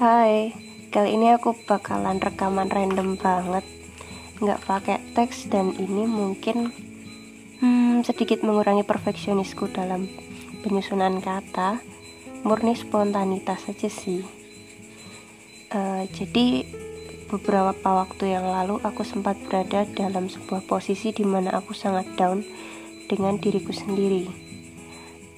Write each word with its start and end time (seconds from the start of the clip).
Hai, 0.00 0.56
kali 0.88 1.20
ini 1.20 1.28
aku 1.28 1.52
bakalan 1.68 2.24
rekaman 2.24 2.72
random 2.72 3.20
banget. 3.20 3.60
Nggak 4.40 4.64
pakai 4.64 4.96
teks 5.12 5.52
dan 5.52 5.76
ini 5.76 6.08
mungkin 6.08 6.72
hmm, 7.60 8.00
sedikit 8.08 8.40
mengurangi 8.40 8.80
perfeksionisku 8.80 9.68
dalam 9.68 10.08
penyusunan 10.64 11.20
kata. 11.20 11.84
Murni 12.48 12.80
spontanitas 12.80 13.68
saja 13.68 13.92
sih. 13.92 14.24
Uh, 15.68 16.08
Jadi 16.16 16.64
beberapa 17.28 18.00
waktu 18.00 18.40
yang 18.40 18.48
lalu 18.48 18.80
aku 18.80 19.04
sempat 19.04 19.36
berada 19.52 19.84
dalam 19.84 20.32
sebuah 20.32 20.64
posisi 20.64 21.12
di 21.12 21.28
mana 21.28 21.52
aku 21.52 21.76
sangat 21.76 22.08
down 22.16 22.40
dengan 23.04 23.36
diriku 23.36 23.76
sendiri. 23.76 24.32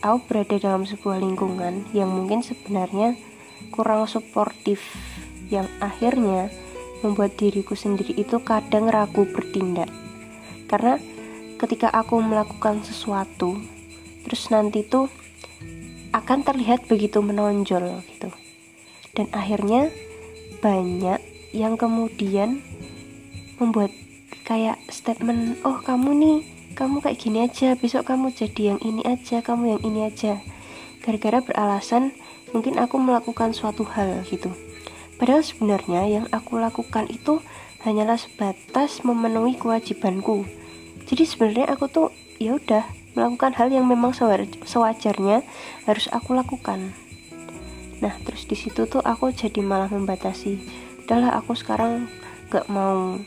Aku 0.07 0.23
berada 0.31 0.55
dalam 0.55 0.87
sebuah 0.87 1.19
lingkungan 1.19 1.91
yang 1.91 2.15
mungkin 2.15 2.47
sebenarnya 2.47 3.19
kurang 3.73 4.05
suportif 4.05 4.85
yang 5.49 5.67
akhirnya 5.81 6.53
membuat 7.03 7.35
diriku 7.41 7.73
sendiri 7.73 8.15
itu 8.15 8.39
kadang 8.45 8.93
ragu 8.93 9.27
bertindak. 9.27 9.91
Karena 10.71 11.01
ketika 11.57 11.89
aku 11.91 12.21
melakukan 12.21 12.85
sesuatu 12.85 13.57
terus 14.23 14.49
nanti 14.55 14.87
tuh 14.87 15.11
akan 16.13 16.45
terlihat 16.45 16.87
begitu 16.87 17.19
menonjol 17.25 18.05
gitu. 18.07 18.29
Dan 19.13 19.29
akhirnya 19.33 19.89
banyak 20.63 21.21
yang 21.53 21.77
kemudian 21.77 22.63
membuat 23.61 23.93
kayak 24.49 24.81
statement 24.89 25.61
oh 25.63 25.79
kamu 25.85 26.11
nih 26.17 26.39
kamu 26.73 27.05
kayak 27.05 27.21
gini 27.21 27.39
aja 27.45 27.77
besok 27.77 28.09
kamu 28.09 28.33
jadi 28.33 28.75
yang 28.75 28.81
ini 28.81 29.05
aja 29.05 29.45
kamu 29.45 29.77
yang 29.77 29.83
ini 29.85 30.01
aja. 30.09 30.41
Gara-gara 31.03 31.43
beralasan 31.43 32.15
mungkin 32.53 32.77
aku 32.77 33.01
melakukan 33.01 33.57
suatu 33.57 33.85
hal 33.89 34.23
gitu. 34.29 34.53
Padahal 35.17 35.45
sebenarnya 35.45 36.05
yang 36.09 36.27
aku 36.33 36.61
lakukan 36.61 37.09
itu 37.09 37.41
hanyalah 37.83 38.21
sebatas 38.21 39.03
memenuhi 39.03 39.59
kewajibanku. 39.59 40.47
Jadi 41.09 41.25
sebenarnya 41.27 41.67
aku 41.75 41.89
tuh 41.91 42.09
ya 42.39 42.57
udah 42.57 42.85
melakukan 43.13 43.53
hal 43.57 43.69
yang 43.69 43.85
memang 43.89 44.15
sewajarnya 44.65 45.45
harus 45.85 46.07
aku 46.13 46.33
lakukan. 46.33 46.95
Nah 48.01 48.15
terus 48.25 48.47
di 48.49 48.57
situ 48.57 48.87
tuh 48.89 49.03
aku 49.03 49.33
jadi 49.35 49.61
malah 49.61 49.91
membatasi. 49.91 50.59
Udahlah 51.05 51.39
aku 51.39 51.59
sekarang 51.59 52.07
gak 52.49 52.69
mau 52.71 53.19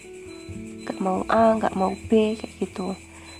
gak 0.85 0.99
mau 1.01 1.25
A 1.27 1.57
gak 1.59 1.75
mau 1.75 1.93
B 2.07 2.37
kayak 2.37 2.53
gitu. 2.61 2.95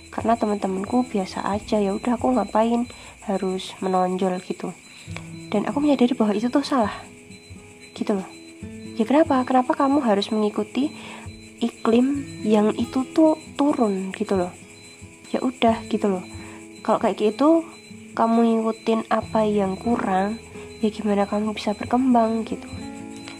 Karena 0.08 0.32
teman-temanku 0.32 1.04
biasa 1.12 1.44
aja 1.44 1.76
ya 1.76 1.92
udah 1.92 2.16
aku 2.16 2.32
ngapain 2.32 2.88
harus 3.28 3.76
menonjol 3.84 4.40
gitu 4.40 4.72
dan 5.50 5.66
aku 5.68 5.78
menyadari 5.82 6.12
bahwa 6.16 6.34
itu 6.34 6.50
tuh 6.50 6.64
salah. 6.66 6.92
Gitu 7.94 8.12
loh. 8.12 8.28
Ya 8.96 9.04
kenapa? 9.04 9.44
Kenapa 9.44 9.76
kamu 9.76 10.02
harus 10.02 10.32
mengikuti 10.32 10.90
iklim 11.60 12.24
yang 12.42 12.72
itu 12.74 13.06
tuh 13.12 13.38
turun? 13.54 14.10
Gitu 14.12 14.34
loh. 14.34 14.52
Ya 15.30 15.42
udah 15.42 15.84
gitu 15.88 16.08
loh. 16.10 16.24
Kalau 16.82 16.98
kayak 17.02 17.18
gitu 17.18 17.66
kamu 18.16 18.62
ngikutin 18.62 19.12
apa 19.12 19.44
yang 19.44 19.76
kurang 19.76 20.40
ya 20.80 20.88
gimana 20.88 21.28
kamu 21.28 21.52
bisa 21.52 21.76
berkembang 21.76 22.46
gitu. 22.48 22.66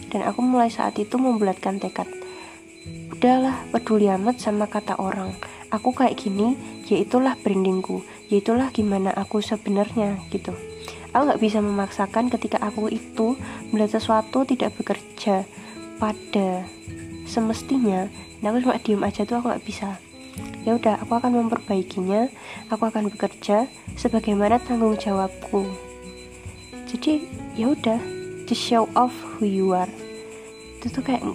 Dan 0.07 0.23
aku 0.23 0.39
mulai 0.39 0.71
saat 0.71 0.95
itu 1.01 1.19
membulatkan 1.19 1.81
tekad 1.81 2.07
udahlah 3.17 3.65
peduli 3.73 4.13
amat 4.13 4.37
sama 4.37 4.69
kata 4.69 4.93
orang. 5.01 5.33
Aku 5.73 5.89
kayak 5.89 6.21
gini 6.21 6.53
ya 6.85 7.01
itulah 7.01 7.33
brandingku. 7.41 8.05
Ya 8.29 8.39
itulah 8.39 8.69
gimana 8.69 9.09
aku 9.09 9.41
sebenarnya 9.41 10.21
gitu 10.29 10.53
aku 11.17 11.33
nggak 11.33 11.41
bisa 11.41 11.57
memaksakan 11.65 12.29
ketika 12.29 12.61
aku 12.61 12.93
itu 12.93 13.33
melihat 13.73 13.97
sesuatu 13.97 14.45
tidak 14.45 14.77
bekerja 14.77 15.49
pada 15.97 16.61
semestinya. 17.25 18.05
Dan 18.37 18.53
aku 18.53 18.69
cuma 18.69 18.77
diem 18.77 19.01
aja 19.01 19.25
tuh 19.25 19.41
aku 19.41 19.49
nggak 19.49 19.65
bisa. 19.65 19.97
Ya 20.61 20.77
udah 20.77 21.01
aku 21.01 21.17
akan 21.17 21.41
memperbaikinya. 21.41 22.29
Aku 22.69 22.85
akan 22.85 23.09
bekerja 23.09 23.65
sebagaimana 23.97 24.61
tanggung 24.61 24.93
jawabku. 24.93 25.65
Jadi 26.85 27.25
ya 27.57 27.73
udah 27.73 27.97
just 28.45 28.61
show 28.61 28.85
off 28.93 29.11
who 29.35 29.49
you 29.49 29.73
are. 29.73 29.89
Itu 30.77 30.93
tuh 30.93 31.01
kayak 31.01 31.25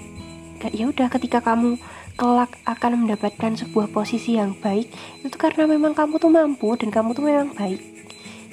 kayak 0.62 0.74
ya 0.78 0.86
udah 0.86 1.10
ketika 1.10 1.42
kamu 1.42 1.74
kelak 2.14 2.54
akan 2.68 3.02
mendapatkan 3.02 3.58
sebuah 3.58 3.90
posisi 3.90 4.38
yang 4.38 4.54
baik 4.54 4.86
itu 5.24 5.36
karena 5.40 5.64
memang 5.64 5.96
kamu 5.96 6.20
tuh 6.20 6.28
mampu 6.28 6.76
dan 6.76 6.92
kamu 6.92 7.16
tuh 7.16 7.24
memang 7.24 7.50
baik 7.56 7.91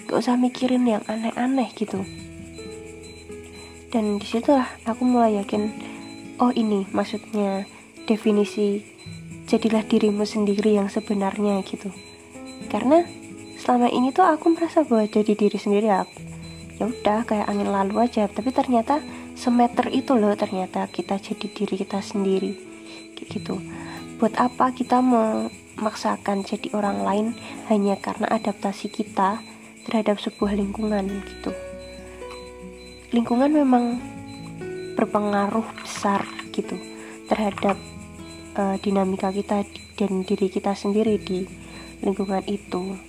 gak 0.10 0.26
usah 0.26 0.42
mikirin 0.42 0.90
yang 0.90 1.06
aneh-aneh 1.06 1.70
gitu. 1.78 2.02
Dan 3.94 4.18
di 4.18 4.26
situlah 4.26 4.66
aku 4.90 5.06
mulai 5.06 5.38
yakin 5.38 5.70
oh 6.42 6.50
ini 6.50 6.90
maksudnya 6.90 7.70
definisi 8.10 8.82
jadilah 9.46 9.86
dirimu 9.86 10.26
sendiri 10.26 10.82
yang 10.82 10.90
sebenarnya 10.90 11.62
gitu. 11.62 11.94
Karena 12.74 13.06
selama 13.62 13.94
ini 13.94 14.10
tuh 14.10 14.26
aku 14.26 14.50
merasa 14.50 14.82
bahwa 14.82 15.06
jadi 15.06 15.38
diri 15.38 15.62
sendiri 15.62 15.94
aku 15.94 16.18
ya 16.82 16.90
udah 16.90 17.28
kayak 17.30 17.46
angin 17.46 17.70
lalu 17.70 18.02
aja. 18.02 18.26
Tapi 18.26 18.50
ternyata 18.50 19.06
semeter 19.38 19.94
itu 19.94 20.18
loh 20.18 20.34
ternyata 20.34 20.90
kita 20.90 21.22
jadi 21.22 21.46
diri 21.54 21.76
kita 21.86 22.02
sendiri. 22.02 22.58
Kayak 23.14 23.30
gitu. 23.30 23.62
Buat 24.18 24.42
apa 24.42 24.74
kita 24.74 25.06
memaksakan 25.06 26.50
jadi 26.50 26.74
orang 26.74 27.06
lain 27.06 27.28
hanya 27.70 27.94
karena 28.02 28.26
adaptasi 28.32 28.90
kita 28.90 29.46
terhadap 29.88 30.20
sebuah 30.20 30.56
lingkungan 30.58 31.08
gitu. 31.24 31.52
Lingkungan 33.16 33.52
memang 33.52 34.00
berpengaruh 35.00 35.66
besar 35.80 36.28
gitu 36.52 36.76
terhadap 37.32 37.80
uh, 38.60 38.76
dinamika 38.84 39.32
kita 39.32 39.64
dan 39.96 40.28
diri 40.28 40.52
kita 40.52 40.76
sendiri 40.76 41.16
di 41.16 41.48
lingkungan 42.04 42.44
itu. 42.46 43.00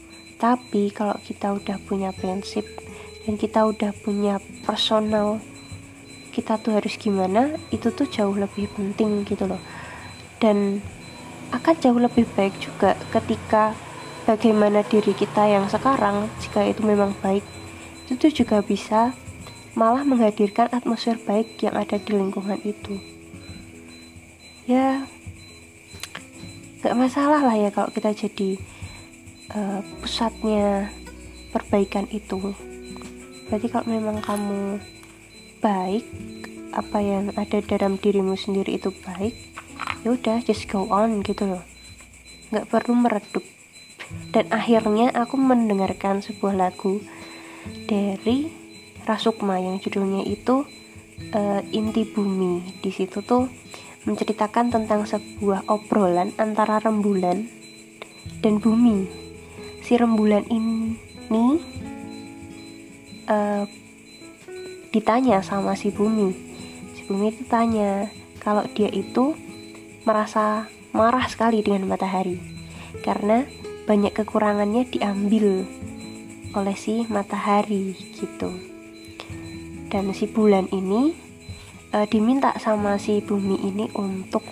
Tapi 0.40 0.88
kalau 0.94 1.18
kita 1.20 1.52
udah 1.52 1.76
punya 1.84 2.14
prinsip 2.16 2.64
dan 3.26 3.36
kita 3.36 3.68
udah 3.68 3.92
punya 4.00 4.40
personal 4.64 5.42
kita 6.30 6.56
tuh 6.62 6.78
harus 6.78 6.94
gimana 6.94 7.58
itu 7.74 7.90
tuh 7.90 8.06
jauh 8.06 8.32
lebih 8.32 8.70
penting 8.72 9.26
gitu 9.26 9.50
loh. 9.50 9.60
Dan 10.40 10.80
akan 11.50 11.74
jauh 11.82 11.98
lebih 11.98 12.24
baik 12.38 12.54
juga 12.62 12.94
ketika 13.10 13.74
bagaimana 14.30 14.86
diri 14.86 15.10
kita 15.10 15.42
yang 15.50 15.66
sekarang 15.66 16.30
jika 16.38 16.62
itu 16.62 16.86
memang 16.86 17.18
baik 17.18 17.42
itu 18.06 18.30
juga 18.30 18.62
bisa 18.62 19.10
malah 19.74 20.06
menghadirkan 20.06 20.70
atmosfer 20.70 21.18
baik 21.18 21.58
yang 21.58 21.74
ada 21.74 21.98
di 21.98 22.14
lingkungan 22.14 22.62
itu. 22.62 23.02
Ya 24.70 25.02
gak 26.78 26.94
masalah 26.94 27.42
lah 27.42 27.58
ya 27.58 27.74
kalau 27.74 27.90
kita 27.90 28.14
jadi 28.14 28.54
uh, 29.50 29.82
pusatnya 29.98 30.94
perbaikan 31.50 32.06
itu. 32.14 32.54
Berarti 33.50 33.66
kalau 33.66 33.90
memang 33.90 34.22
kamu 34.22 34.78
baik 35.58 36.06
apa 36.70 36.98
yang 37.02 37.34
ada 37.34 37.58
dalam 37.66 37.98
dirimu 37.98 38.38
sendiri 38.38 38.78
itu 38.78 38.94
baik 39.02 39.34
ya 40.06 40.14
udah 40.14 40.38
just 40.46 40.70
go 40.70 40.86
on 40.86 41.18
gitu 41.26 41.50
loh. 41.50 41.66
Nggak 42.54 42.70
perlu 42.70 42.94
meredup 42.94 43.42
dan 44.30 44.46
akhirnya 44.54 45.10
aku 45.10 45.34
mendengarkan 45.34 46.22
sebuah 46.22 46.54
lagu 46.54 47.02
dari 47.90 48.50
Rasukma 49.02 49.58
yang 49.58 49.82
judulnya 49.82 50.22
itu 50.22 50.62
uh, 51.34 51.60
Inti 51.74 52.06
Bumi. 52.06 52.62
Di 52.78 52.94
situ 52.94 53.24
tuh 53.26 53.50
menceritakan 54.06 54.70
tentang 54.70 55.04
sebuah 55.04 55.66
obrolan 55.66 56.30
antara 56.38 56.78
rembulan 56.78 57.50
dan 58.40 58.62
bumi. 58.62 59.08
Si 59.84 59.98
rembulan 59.98 60.46
ini 60.48 61.58
uh, 63.28 63.64
ditanya 64.94 65.42
sama 65.42 65.74
si 65.74 65.90
bumi. 65.90 66.32
Si 66.96 67.04
bumi 67.04 67.34
itu 67.34 67.42
tanya 67.50 68.08
kalau 68.40 68.64
dia 68.72 68.88
itu 68.88 69.36
merasa 70.08 70.70
marah 70.96 71.28
sekali 71.28 71.60
dengan 71.60 71.86
matahari 71.86 72.40
karena 73.04 73.46
banyak 73.90 74.14
kekurangannya 74.14 74.86
diambil 74.86 75.66
oleh 76.54 76.76
si 76.78 77.10
matahari 77.10 77.98
gitu. 78.14 78.54
Dan 79.90 80.14
si 80.14 80.30
bulan 80.30 80.70
ini 80.70 81.10
e, 81.90 81.98
diminta 82.06 82.54
sama 82.62 83.02
si 83.02 83.18
bumi 83.18 83.58
ini 83.66 83.90
untuk 83.98 84.46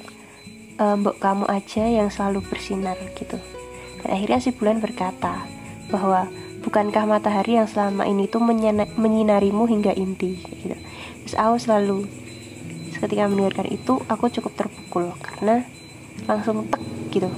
e, 0.74 0.82
mbok 0.82 1.22
kamu 1.22 1.46
aja 1.46 1.86
yang 1.86 2.10
selalu 2.10 2.42
bersinar 2.50 2.98
gitu. 3.14 3.38
Dan 4.02 4.10
akhirnya 4.10 4.42
si 4.42 4.50
bulan 4.50 4.82
berkata 4.82 5.46
bahwa 5.86 6.26
bukankah 6.66 7.06
matahari 7.06 7.62
yang 7.62 7.70
selama 7.70 8.10
ini 8.10 8.26
tuh 8.26 8.42
menyinarimu 8.98 9.70
hingga 9.70 9.94
inti? 9.94 10.34
Gitu. 10.34 10.74
Terus 11.22 11.38
aku 11.38 11.56
selalu 11.62 12.10
ketika 12.98 13.30
mendengarkan 13.30 13.70
itu 13.70 14.02
aku 14.10 14.34
cukup 14.34 14.66
terpukul 14.66 15.14
karena 15.22 15.62
langsung 16.26 16.66
tek 16.66 16.82
gitu. 17.14 17.30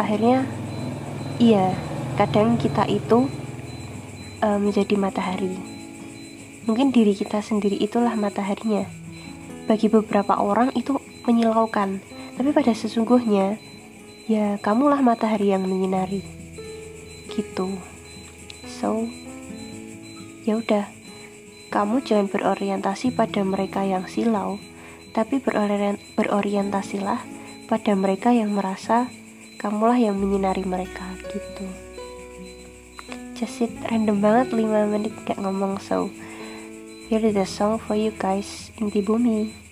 Akhirnya 0.00 0.48
Iya, 1.36 1.76
kadang 2.16 2.56
kita 2.56 2.88
itu 2.88 3.28
uh, 4.40 4.56
menjadi 4.56 4.96
matahari. 4.96 5.52
Mungkin 6.64 6.96
diri 6.96 7.12
kita 7.12 7.44
sendiri 7.44 7.76
itulah 7.76 8.16
mataharinya. 8.16 8.88
Bagi 9.68 9.92
beberapa 9.92 10.40
orang 10.40 10.72
itu 10.72 10.96
menyilaukan, 11.28 12.00
tapi 12.40 12.56
pada 12.56 12.72
sesungguhnya 12.72 13.60
ya 14.24 14.56
kamulah 14.64 15.04
matahari 15.04 15.52
yang 15.52 15.68
menyinari. 15.68 16.24
Gitu. 17.28 17.68
So, 18.64 19.04
ya 20.48 20.56
udah. 20.56 20.88
Kamu 21.68 22.00
jangan 22.00 22.32
berorientasi 22.32 23.12
pada 23.12 23.44
mereka 23.44 23.84
yang 23.84 24.08
silau, 24.08 24.56
tapi 25.12 25.36
berorientasilah 26.16 27.20
pada 27.68 27.92
mereka 27.92 28.32
yang 28.32 28.56
merasa 28.56 29.12
kamulah 29.66 29.98
yang 29.98 30.14
menyinari 30.14 30.62
mereka 30.62 31.02
gitu. 31.26 31.66
Just 33.34 33.66
it 33.66 33.74
random 33.90 34.22
banget 34.22 34.54
5 34.54 34.62
menit 34.94 35.10
gak 35.26 35.42
ngomong 35.42 35.82
so 35.82 36.06
here 37.10 37.18
is 37.18 37.34
the 37.34 37.42
song 37.42 37.82
for 37.82 37.98
you 37.98 38.14
guys 38.14 38.70
inti 38.78 39.02
bumi 39.02 39.65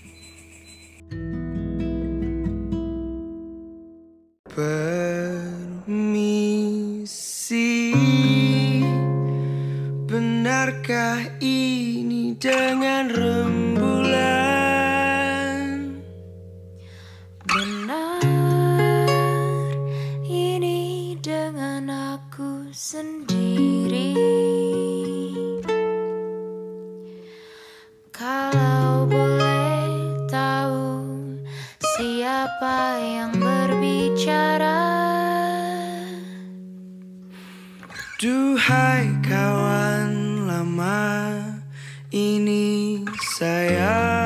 Duhai 38.15 39.11
kawan 39.27 40.47
lama 40.47 41.35
Ini 42.15 43.03
saya 43.35 44.24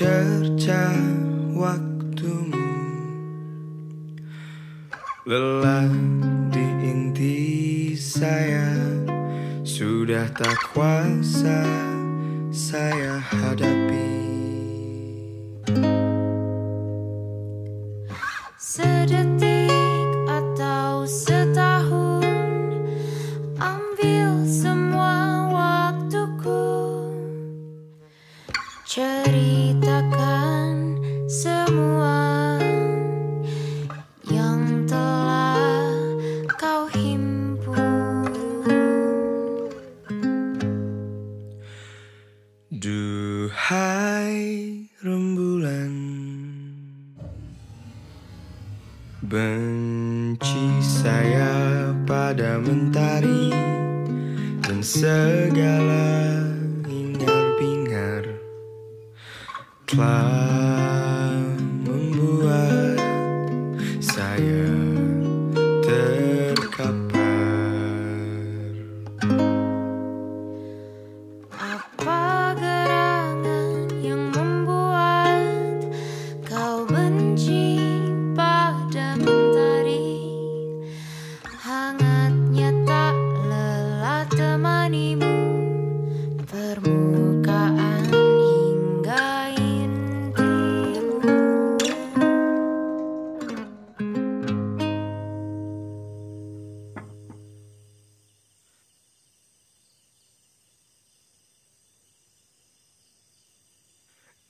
secerca 0.00 0.96
waktumu. 1.52 2.72
Lelah 5.28 5.92
di 6.48 6.64
inti 6.88 7.92
saya. 8.00 8.72
Sudah 9.60 10.24
tak 10.32 10.56
kuasa 10.72 11.68
saya 12.48 13.20
hadapi 13.20 14.09
Duhai 43.00 44.44
rembulan. 45.00 45.92
Benci 49.24 50.68
saya 50.84 51.92
pada 52.04 52.60
mentari 52.60 53.52
Dan 54.60 54.84
segala 54.84 56.44
hingar-bingar 56.84 58.36
Telah 59.88 61.40
membuat 61.88 63.00
saya 64.04 64.79
temanimu 84.30 85.36
Permukaan 86.50 88.10
hingga 88.10 89.54
intimu. 89.54 91.18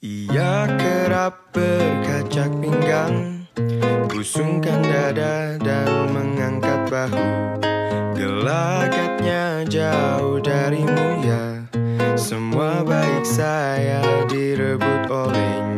Ia 0.01 0.65
kerap 0.81 1.53
berkacak 1.53 2.53
pinggang 2.61 3.45
Busungkan 4.09 4.81
dada 4.85 5.57
dan 5.61 5.89
mengangkat 6.13 6.81
bahu 6.89 7.70
Gelagatnya 8.50 9.62
jauh 9.71 10.42
darimu 10.42 11.23
ya. 11.23 11.62
Semua 12.19 12.83
baik 12.83 13.23
saya 13.23 14.02
direbut 14.26 15.07
olehnya 15.07 15.70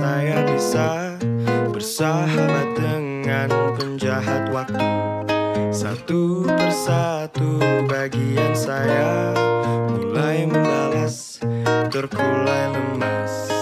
saya 0.00 0.48
bisa 0.48 1.12
bersahabat 1.76 2.68
dengan 2.72 3.48
penjahat 3.76 4.48
waktu. 4.48 4.88
Satu 5.68 6.48
persatu 6.48 7.60
bagian 7.84 8.56
saya 8.56 9.36
mulai 9.92 10.48
membalas 10.48 11.36
terkulai 11.92 12.72
lemas 12.72 13.59